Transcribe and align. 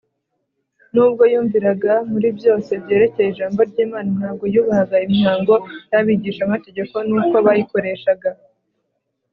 Nubwo 0.93 1.23
yumviraga 1.33 1.93
muri 2.11 2.27
byose 2.37 2.71
byerekeye 2.83 3.27
Ijambo 3.29 3.59
ry’Imana, 3.69 4.09
ntabwo 4.17 4.43
yubahaga 4.53 4.95
imihango 5.05 5.55
y’abigishamategeko 5.91 6.95
n’uko 7.07 7.35
bayikoreshaga. 7.45 8.29